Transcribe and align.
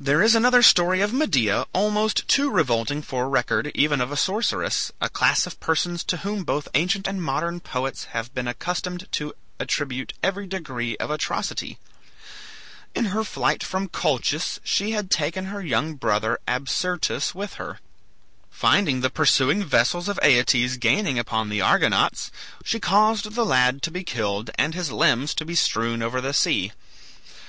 There 0.00 0.24
is 0.24 0.34
another 0.34 0.60
story 0.60 1.00
of 1.02 1.12
Medea 1.12 1.66
almost 1.72 2.26
too 2.26 2.50
revolting 2.50 3.00
for 3.00 3.28
record 3.28 3.70
even 3.76 4.00
of 4.00 4.10
a 4.10 4.16
sorceress, 4.16 4.90
a 5.00 5.08
class 5.08 5.46
of 5.46 5.60
persons 5.60 6.02
to 6.02 6.16
whom 6.16 6.42
both 6.42 6.66
ancient 6.74 7.06
and 7.06 7.22
modern 7.22 7.60
poets 7.60 8.06
have 8.06 8.34
been 8.34 8.48
accustomed 8.48 9.06
to 9.12 9.34
attribute 9.60 10.14
every 10.20 10.48
degree 10.48 10.96
of 10.96 11.12
atrocity. 11.12 11.78
In 12.92 13.04
her 13.14 13.22
flight 13.22 13.62
from 13.62 13.86
Colchis 13.88 14.58
she 14.64 14.90
had 14.90 15.12
taken 15.12 15.44
her 15.44 15.62
young 15.62 15.94
brother 15.94 16.40
Absyrtus 16.48 17.32
with 17.32 17.54
her. 17.54 17.78
Finding 18.50 19.00
the 19.00 19.10
pursuing 19.10 19.62
vessels 19.62 20.08
of 20.08 20.18
Aeetes 20.24 20.76
gaining 20.76 21.20
upon 21.20 21.50
the 21.50 21.60
Argonauts, 21.60 22.32
she 22.64 22.80
caused 22.80 23.34
the 23.36 23.46
lad 23.46 23.80
to 23.82 23.92
be 23.92 24.02
killed 24.02 24.50
and 24.56 24.74
his 24.74 24.90
limbs 24.90 25.32
to 25.34 25.44
be 25.44 25.54
strewn 25.54 26.02
over 26.02 26.20
the 26.20 26.34
sea. 26.34 26.72